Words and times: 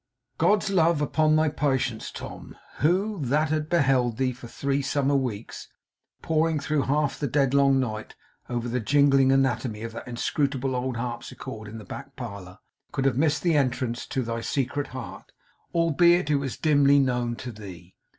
God's 0.39 0.71
love 0.71 0.99
upon 0.99 1.35
thy 1.35 1.49
patience, 1.49 2.09
Tom! 2.09 2.55
Who, 2.77 3.23
that 3.23 3.49
had 3.49 3.69
beheld 3.69 4.17
thee, 4.17 4.31
for 4.33 4.47
three 4.47 4.81
summer 4.81 5.15
weeks, 5.15 5.67
poring 6.23 6.59
through 6.59 6.81
half 6.89 7.19
the 7.19 7.27
deadlong 7.27 7.79
night 7.79 8.15
over 8.49 8.67
the 8.67 8.79
jingling 8.79 9.31
anatomy 9.31 9.83
of 9.83 9.91
that 9.91 10.07
inscrutable 10.07 10.75
old 10.75 10.97
harpsichord 10.97 11.67
in 11.67 11.77
the 11.77 11.85
back 11.85 12.15
parlour, 12.15 12.57
could 12.91 13.05
have 13.05 13.19
missed 13.19 13.43
the 13.43 13.53
entrance 13.53 14.07
to 14.07 14.23
thy 14.23 14.41
secret 14.41 14.87
heart: 14.87 15.31
albeit 15.71 16.31
it 16.31 16.37
was 16.37 16.57
dimly 16.57 16.97
known 16.97 17.35
to 17.35 17.51
thee? 17.51 17.95